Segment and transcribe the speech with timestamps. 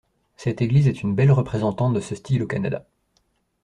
[0.35, 2.87] Cette église est une belle représentante de ce style au Canada.